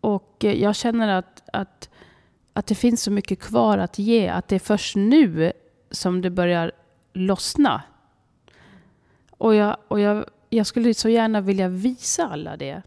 [0.00, 1.90] Och jag känner att, att,
[2.52, 4.28] att det finns så mycket kvar att ge.
[4.28, 5.52] Att det är först nu
[5.90, 6.72] som det börjar
[7.12, 7.82] lossna.
[9.30, 12.82] Och jag, och jag, jag skulle så gärna vilja visa alla det.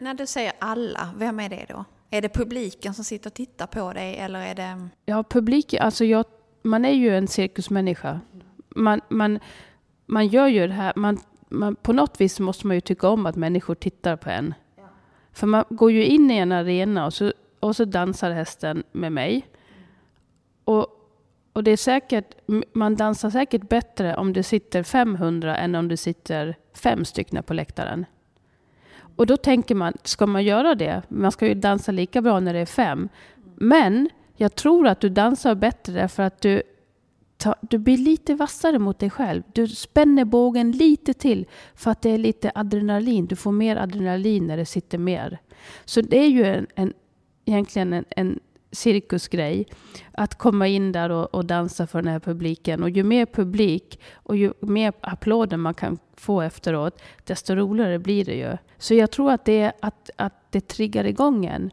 [0.00, 1.84] När du säger alla, vem är det då?
[2.10, 4.88] Är det publiken som sitter och tittar på dig eller är det...
[5.04, 6.24] Ja, publiken, alltså jag,
[6.62, 8.20] man är ju en cirkusmänniska.
[8.68, 9.38] Man, man,
[10.06, 13.26] man gör ju det här, man, man, på något vis måste man ju tycka om
[13.26, 14.54] att människor tittar på en.
[15.36, 19.12] För man går ju in i en arena och så, och så dansar hästen med
[19.12, 19.46] mig.
[20.64, 20.86] Och,
[21.52, 22.34] och det är säkert,
[22.72, 27.54] man dansar säkert bättre om det sitter 500 än om det sitter fem stycken på
[27.54, 28.06] läktaren.
[29.16, 31.02] Och då tänker man, ska man göra det?
[31.08, 33.08] Man ska ju dansa lika bra när det är fem.
[33.54, 36.62] Men jag tror att du dansar bättre därför att du,
[37.36, 39.42] ta, du blir lite vassare mot dig själv.
[39.52, 43.26] Du spänner bågen lite till för att det är lite adrenalin.
[43.26, 45.38] Du får mer adrenalin när det sitter mer.
[45.84, 46.92] Så det är ju en, en
[47.44, 48.40] egentligen en, en
[48.72, 49.66] cirkusgrej.
[50.12, 52.82] Att komma in där och, och, dansa för den här publiken.
[52.82, 58.24] Och ju mer publik och ju mer applåder man kan få efteråt, desto roligare blir
[58.24, 58.56] det ju.
[58.78, 61.70] Så jag tror att det, är att, att det triggar igång en.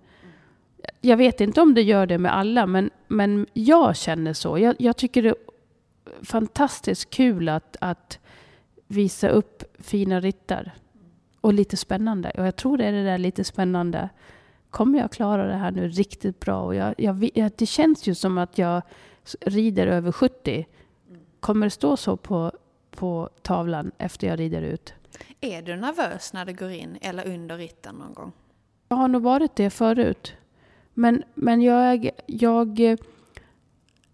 [1.02, 4.58] Jag vet inte om det gör det med alla, men, men jag känner så.
[4.58, 5.36] Jag, jag tycker det är
[6.24, 8.20] fantastiskt kul att, att
[8.88, 10.72] visa upp fina ritter.
[11.42, 12.32] Och lite spännande.
[12.38, 14.10] Och jag tror det är det där lite spännande
[14.74, 16.62] kommer jag klara det här nu riktigt bra?
[16.62, 18.82] Och jag, jag, det känns ju som att jag
[19.42, 20.68] rider över 70.
[21.40, 22.52] Kommer det stå så på,
[22.92, 24.94] på tavlan efter jag rider ut?
[25.42, 28.32] Är du nervös när du går in eller under ritten någon gång?
[28.88, 30.34] Jag har nog varit det förut.
[30.94, 32.80] Men, men jag, jag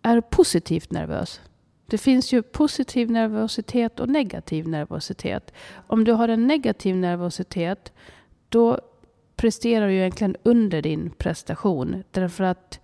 [0.02, 1.42] är positivt nervös.
[1.90, 5.54] Det finns ju positiv nervositet och negativ nervositet.
[5.88, 7.94] Om du har en negativ nervositet,
[8.50, 8.80] då
[9.36, 12.04] presterar du egentligen under din prestation.
[12.12, 12.80] Därför att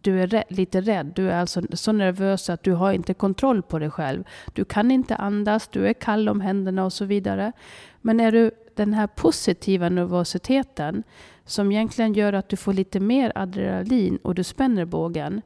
[0.00, 1.12] du är lite rädd.
[1.14, 4.24] Du är alltså så nervös att du har inte kontroll på dig själv.
[4.54, 7.52] Du kan inte andas, du är kall om händerna och så vidare.
[8.00, 11.02] Men är du den här positiva nervositeten
[11.44, 15.42] som egentligen gör att du får lite mer adrenalin och du spänner bågen.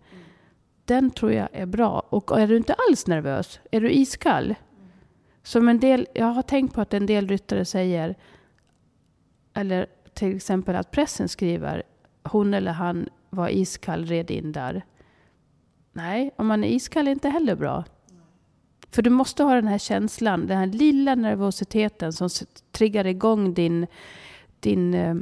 [0.91, 2.03] Den tror jag är bra.
[2.09, 4.55] Och är du inte alls nervös, är du iskall.
[5.43, 8.15] Som en del, jag har tänkt på att en del ryttare säger,
[9.55, 11.83] eller till exempel att pressen skriver
[12.23, 14.85] hon eller han var iskall, red in där.
[15.93, 17.85] Nej, om man är iskall är inte heller bra.
[18.91, 22.29] För du måste ha den här känslan, den här lilla nervositeten som
[22.73, 23.87] triggar igång din,
[24.61, 25.17] din eh,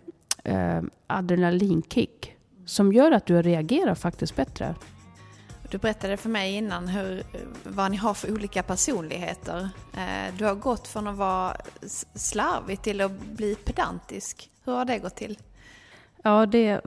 [0.44, 2.37] eh, adrenalinkick.
[2.64, 4.74] Som gör att du reagerar faktiskt bättre.
[5.70, 7.22] Du berättade för mig innan hur,
[7.64, 9.68] vad ni har för olika personligheter.
[9.96, 11.57] Eh, du har gått från att vara
[12.14, 14.50] slarvig till att bli pedantisk.
[14.64, 15.38] Hur har det gått till?
[16.22, 16.81] Ja, det,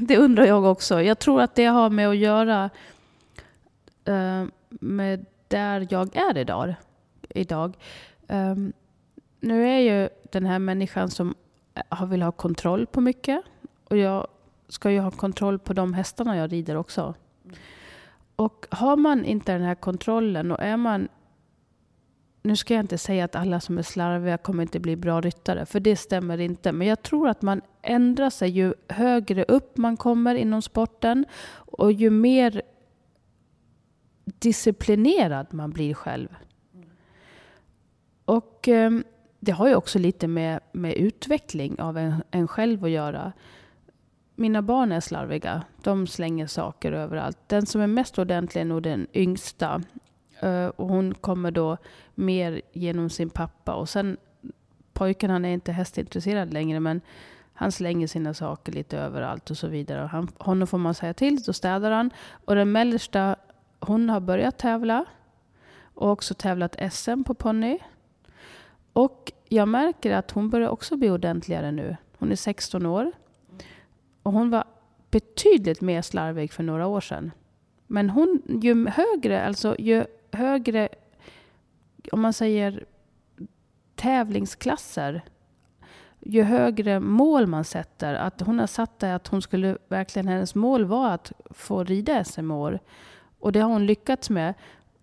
[0.00, 1.02] det undrar jag också.
[1.02, 2.70] Jag tror att det har med att göra
[4.04, 6.74] eh, med där jag är idag.
[7.28, 7.76] idag.
[8.28, 8.72] Ehm,
[9.40, 11.34] nu är ju den här människan som
[11.74, 13.42] eh, vill ha kontroll på mycket.
[13.88, 14.26] Och jag
[14.68, 17.14] ska ju ha kontroll på de hästarna jag rider också.
[18.42, 21.08] Och har man inte den här kontrollen och är man
[22.42, 25.66] nu ska jag inte säga att alla som är slarviga kommer inte bli bra ryttare,
[25.66, 26.72] för det stämmer inte.
[26.72, 31.24] Men jag tror att man ändrar sig ju högre upp man kommer inom sporten
[31.54, 32.62] och ju mer
[34.24, 36.28] disciplinerad man blir själv.
[38.24, 38.90] Och eh,
[39.40, 43.32] det har ju också lite med, med utveckling av en, en själv att göra.
[44.34, 45.62] Mina barn är slarviga.
[45.82, 47.38] De slänger saker överallt.
[47.46, 49.82] Den som är mest ordentlig är nog den yngsta.
[50.44, 51.76] Uh, och hon kommer då
[52.14, 53.74] mer genom sin pappa.
[53.74, 54.16] Och sen
[54.92, 57.00] pojken, han är inte hästintresserad längre, men
[57.54, 60.00] han slänger sina saker lite överallt och så vidare.
[60.06, 62.10] Han, honom får man säga till, då städar han.
[62.44, 63.36] Och den mellersta,
[63.80, 65.04] hon har börjat tävla.
[65.94, 67.78] Och också tävlat SM på ponny.
[68.92, 71.96] Och jag märker att hon börjar också bli ordentligare nu.
[72.18, 73.12] Hon är 16 år.
[74.22, 74.64] Och hon var
[75.10, 77.30] betydligt mer slarvig för några år sedan.
[77.86, 80.88] Men hon, ju högre, alltså ju högre,
[82.12, 82.84] om man säger
[83.94, 85.22] tävlingsklasser,
[86.20, 90.54] ju högre mål man sätter, att hon har satt det att hon skulle verkligen, hennes
[90.54, 92.78] mål var att få rida SM år.
[93.38, 94.54] Och det har hon lyckats med.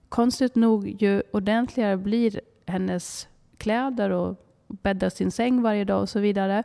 [0.10, 3.28] Konstigt nog, ju ordentligare blir hennes
[3.58, 4.36] kläder och
[4.68, 6.64] bäddar sin säng varje dag och så vidare.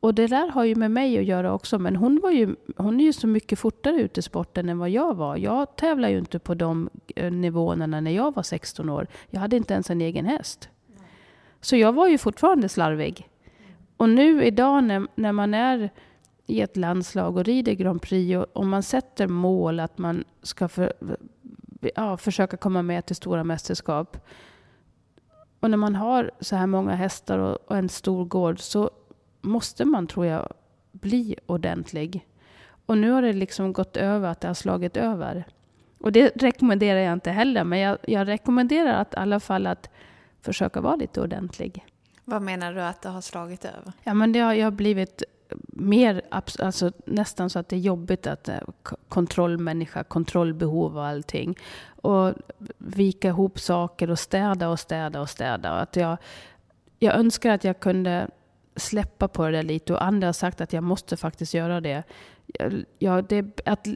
[0.00, 1.78] Och det där har ju med mig att göra också.
[1.78, 4.90] Men hon, var ju, hon är ju så mycket fortare ute i sporten än vad
[4.90, 5.36] jag var.
[5.36, 9.06] Jag tävlade ju inte på de eh, nivåerna när jag var 16 år.
[9.30, 10.68] Jag hade inte ens en egen häst.
[11.60, 13.28] Så jag var ju fortfarande slarvig.
[13.96, 15.90] Och nu idag när, när man är
[16.46, 20.68] i ett landslag och rider Grand Prix och, och man sätter mål att man ska
[20.68, 20.92] för,
[21.94, 24.16] ja, försöka komma med till stora mästerskap.
[25.60, 28.90] Och när man har så här många hästar och, och en stor gård så
[29.46, 30.52] måste man, tror jag,
[30.92, 32.26] bli ordentlig.
[32.86, 35.44] Och nu har det liksom gått över, att det har slagit över.
[35.98, 39.90] Och det rekommenderar jag inte heller, men jag, jag rekommenderar att i alla fall att
[40.42, 41.84] försöka vara lite ordentlig.
[42.24, 43.92] Vad menar du att det har slagit över?
[44.02, 45.22] Ja, men det har, jag har blivit
[45.68, 48.58] mer, alltså nästan så att det är jobbigt att eh,
[49.08, 51.58] kontrollmänniska, kontrollbehov och allting.
[52.02, 52.34] Och
[52.78, 55.70] vika ihop saker och städa och städa och städa.
[55.70, 56.16] Att jag,
[56.98, 58.28] jag önskar att jag kunde
[58.76, 62.02] släppa på det där lite och andra har sagt att jag måste faktiskt göra det.
[62.98, 63.88] Ja, det är att,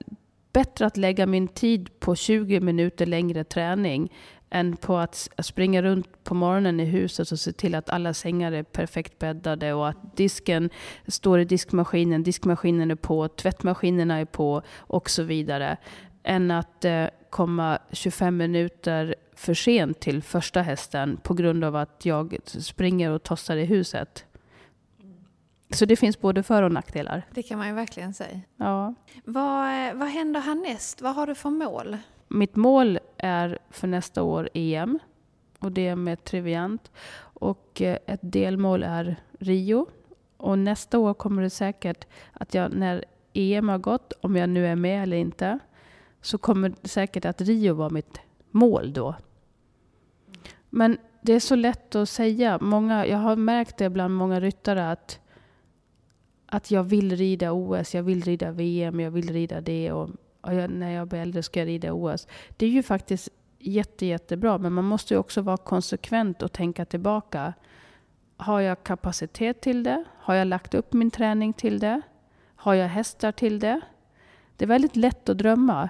[0.52, 4.12] bättre att lägga min tid på 20 minuter längre träning
[4.50, 8.52] än på att springa runt på morgonen i huset och se till att alla sängar
[8.52, 10.70] är perfekt bäddade och att disken
[11.06, 15.76] står i diskmaskinen, diskmaskinen är på, tvättmaskinerna är på och så vidare.
[16.22, 22.06] Än att eh, komma 25 minuter för sent till första hästen på grund av att
[22.06, 24.24] jag springer och tossar i huset.
[25.70, 27.26] Så det finns både för och nackdelar.
[27.34, 28.40] Det kan man ju verkligen säga.
[28.56, 28.94] Ja.
[29.24, 31.00] Vad, vad händer härnäst?
[31.00, 31.96] Vad har du för mål?
[32.28, 34.98] Mitt mål är för nästa år EM
[35.58, 36.90] och det är med Triviant.
[37.20, 39.86] Och eh, ett delmål är Rio.
[40.36, 44.66] Och nästa år kommer det säkert att jag, när EM har gått, om jag nu
[44.66, 45.58] är med eller inte,
[46.20, 49.14] så kommer det säkert att Rio vara mitt mål då.
[50.70, 52.58] Men det är så lätt att säga.
[52.60, 55.20] Många, jag har märkt det bland många ryttare att,
[56.50, 59.92] att jag vill rida OS, jag vill rida VM, jag vill rida det.
[59.92, 62.26] Och, och jag, när jag blir äldre ska jag rida OS.
[62.56, 63.28] Det är ju faktiskt
[63.58, 67.52] jätte, jättebra, men man måste ju också vara konsekvent och tänka tillbaka.
[68.36, 70.04] Har jag kapacitet till det?
[70.18, 72.02] Har jag lagt upp min träning till det?
[72.56, 73.80] Har jag hästar till det?
[74.56, 75.88] Det är väldigt lätt att drömma.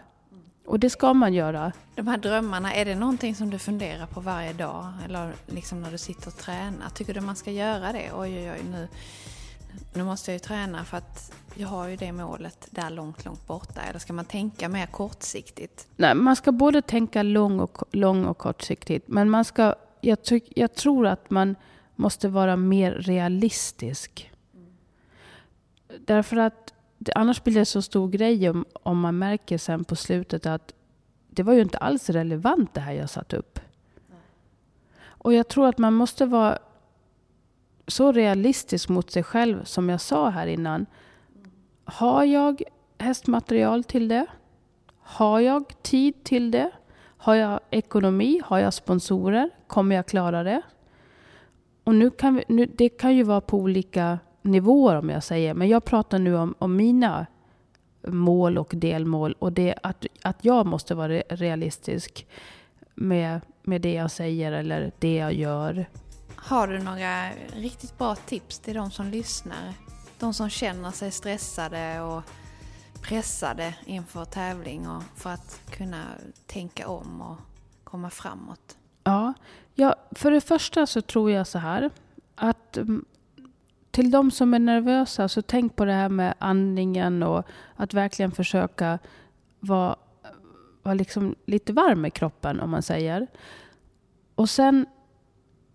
[0.67, 1.73] Och det ska man göra.
[1.95, 4.93] De här drömmarna, är det någonting som du funderar på varje dag?
[5.05, 6.89] Eller liksom när du sitter och tränar?
[6.95, 8.11] Tycker du man ska göra det?
[8.15, 8.89] Oj, oj, oj, nu,
[9.95, 13.47] nu måste jag ju träna för att jag har ju det målet där långt, långt
[13.47, 13.81] borta.
[13.81, 15.89] Eller ska man tänka mer kortsiktigt?
[15.97, 19.09] Nej, man ska både tänka lång och, lång och kortsiktigt.
[19.09, 21.57] Men man ska, jag, tyck, jag tror att man
[21.97, 24.31] måste vara mer realistisk.
[25.99, 26.75] Därför att
[27.15, 30.73] annars blir det så stor grej om, om man märker sen på slutet att
[31.31, 33.61] det var ju inte alls relevant det här jag satt upp.
[35.03, 36.59] Och jag tror att man måste vara
[37.91, 40.87] så realistisk mot sig själv som jag sa här innan.
[41.85, 42.63] Har jag
[42.99, 44.27] hästmaterial till det?
[44.99, 46.71] Har jag tid till det?
[47.17, 48.43] Har jag ekonomi?
[48.45, 49.51] Har jag sponsorer?
[49.67, 50.63] Kommer jag klara det?
[51.85, 55.55] Och nu kan vi, nu, det kan ju vara på olika nivåer om jag säger.
[55.55, 57.27] Men jag pratar nu om, om mina
[58.07, 59.35] mål och delmål.
[59.39, 62.27] Och det att, att jag måste vara realistisk
[62.95, 65.87] med, med det jag säger eller det jag gör.
[66.43, 69.75] Har du några riktigt bra tips till de som lyssnar?
[70.19, 72.23] De som känner sig stressade och
[73.03, 76.05] pressade inför tävling och för att kunna
[76.47, 77.37] tänka om och
[77.85, 78.77] komma framåt?
[79.05, 79.35] Ja,
[79.75, 81.91] ja för det första så tror jag så här
[82.35, 83.05] att mm,
[83.91, 88.33] till de som är nervösa, så tänk på det här med andningen och att verkligen
[88.33, 88.99] försöka
[89.61, 89.97] vara,
[90.83, 93.27] vara liksom lite varm i kroppen, om man säger.
[94.35, 94.87] Och sen,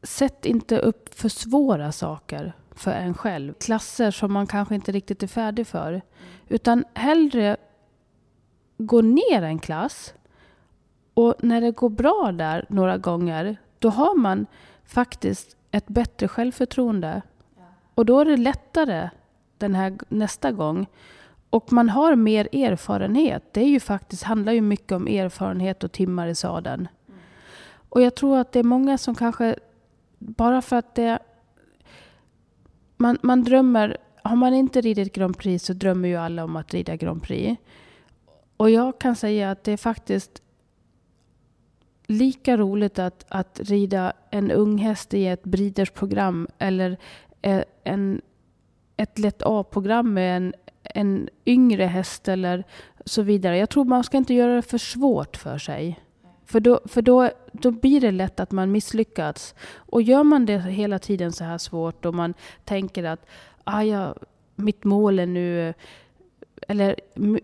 [0.06, 3.54] sätt inte upp för svåra saker för en själv.
[3.54, 6.02] Klasser som man kanske inte riktigt är färdig för.
[6.48, 7.58] Utan hellre
[8.78, 10.14] gå ner en klass
[11.14, 14.46] och när det går bra där några gånger, då har man
[14.86, 17.22] faktiskt ett bättre självförtroende
[17.96, 19.10] och då är det lättare
[19.58, 20.88] den här nästa gång.
[21.50, 23.44] Och man har mer erfarenhet.
[23.52, 26.88] Det är ju faktiskt, handlar ju mycket om erfarenhet och timmar i sadeln.
[27.90, 29.56] Och jag tror att det är många som kanske,
[30.28, 31.20] bara för att det...
[32.98, 36.74] Man, man drömmer, har man inte ridit Grand Prix så drömmer ju alla om att
[36.74, 37.62] rida Grand Prix.
[38.58, 40.42] Och jag kan säga att det är faktiskt
[42.08, 46.98] lika roligt att, att rida en ung häst i ett bridersprogram eller
[47.42, 48.22] eh, en,
[48.98, 50.54] ett lätt A-program med en,
[50.84, 52.64] en yngre häst eller
[53.06, 53.58] så vidare.
[53.58, 56.00] Jag tror man ska inte göra det för svårt för sig.
[56.46, 59.56] För, då, för då, då blir det lätt att man misslyckas.
[59.76, 62.34] Och gör man det hela tiden så här svårt och man
[62.64, 63.26] tänker att
[63.64, 64.16] ah, ja,
[64.56, 65.74] mitt mål är nu
[66.68, 66.96] eller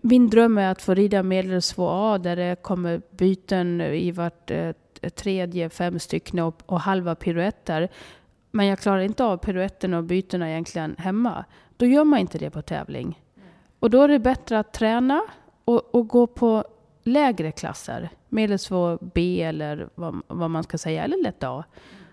[0.02, 4.70] min dröm är att få rida medels 2A där det kommer byten i vart eh,
[5.14, 7.88] tredje, fem stycken och, och halva piruetter
[8.52, 11.44] men jag klarar inte av piruetterna och bytena egentligen hemma,
[11.76, 13.22] då gör man inte det på tävling.
[13.78, 15.22] Och då är det bättre att träna
[15.64, 16.64] och, och gå på
[17.02, 21.64] lägre klasser, medelsvår B eller vad, vad, man ska säga, eller lätt A.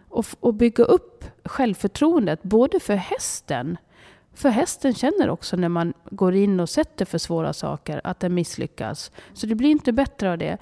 [0.09, 3.77] Och, och bygga upp självförtroendet, både för hästen,
[4.33, 8.33] för hästen känner också när man går in och sätter för svåra saker att den
[8.33, 9.11] misslyckas.
[9.33, 10.57] Så det blir inte bättre av det.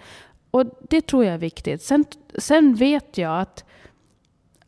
[0.51, 1.82] Och det tror jag är viktigt.
[1.82, 2.05] Sen,
[2.38, 3.65] sen vet jag att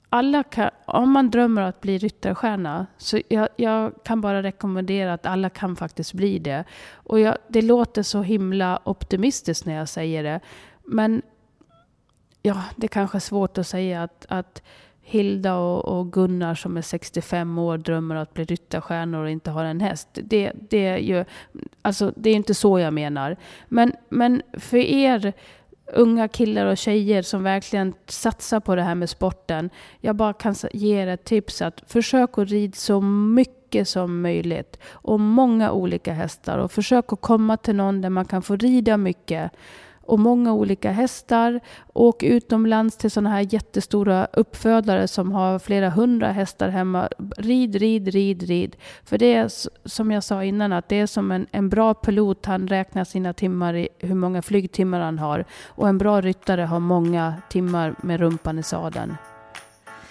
[0.09, 5.13] alla kan, om man drömmer om att bli ryttarstjärna, så jag, jag, kan bara rekommendera
[5.13, 6.63] att alla kan faktiskt bli det.
[6.93, 10.39] Och jag, det låter så himla optimistiskt när jag säger det.
[10.85, 11.21] Men
[12.41, 14.61] ja, det kanske är svårt att säga att, att
[15.01, 19.65] Hilda och, och, Gunnar som är 65 år drömmer att bli ryttarstjärnor och inte har
[19.65, 20.07] en häst.
[20.13, 21.25] Det, det, är ju,
[21.81, 23.37] alltså, det är inte så jag menar.
[23.67, 25.33] Men, men för er
[25.93, 29.69] unga killar och tjejer som verkligen satsar på det här med sporten.
[29.99, 34.79] Jag bara kan ge er ett tips att försök att rida så mycket som möjligt
[34.87, 38.97] och många olika hästar och försök att komma till någon där man kan få rida
[38.97, 39.51] mycket
[40.09, 41.59] och många olika hästar.
[41.93, 47.09] Åk utomlands till sådana här jättestora uppfödare som har flera hundra hästar hemma.
[47.37, 48.75] Rid, rid, rid, rid.
[49.03, 49.49] För det är
[49.87, 52.45] som jag sa innan att det är som en, en bra pilot.
[52.45, 55.45] Han räknar sina timmar i hur många flygtimmar han har.
[55.67, 59.17] Och en bra ryttare har många timmar med rumpan i sadeln.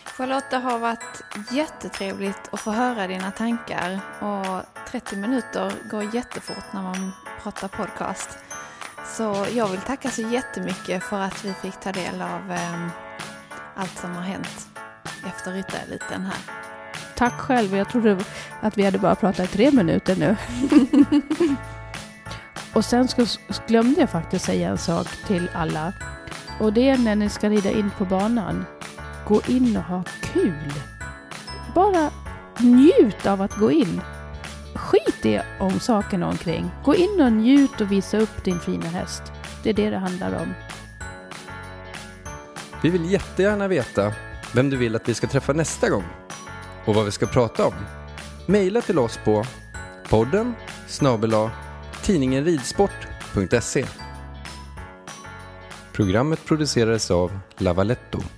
[0.05, 6.73] Charlotte, det har varit jättetrevligt att få höra dina tankar och 30 minuter går jättefort
[6.73, 8.48] när man pratar podcast.
[9.17, 12.89] Så jag vill tacka så jättemycket för att vi fick ta del av eh,
[13.75, 14.69] allt som har hänt
[15.27, 16.39] efter ryttareliten här.
[17.17, 17.77] Tack själv.
[17.77, 18.19] Jag trodde
[18.61, 20.37] att vi hade bara pratat i tre minuter nu.
[22.75, 23.27] och sen ska,
[23.67, 25.93] glömde jag faktiskt säga en sak till alla.
[26.61, 28.65] Och det är när ni ska rida in på banan.
[29.29, 30.73] Gå in och ha kul.
[31.75, 32.11] Bara
[32.59, 34.01] njut av att gå in.
[34.89, 36.71] Skit i om sakerna omkring.
[36.85, 39.23] Gå in och njut och visa upp din fina häst.
[39.63, 40.55] Det är det det handlar om.
[42.83, 44.13] Vi vill jättegärna veta
[44.55, 46.05] vem du vill att vi ska träffa nästa gång
[46.85, 47.75] och vad vi ska prata om.
[48.47, 49.45] Maila till oss på
[50.09, 50.55] podden
[50.87, 51.51] snabela
[52.03, 53.85] tidningenridsport.se
[55.93, 58.38] Programmet producerades av Lavaletto.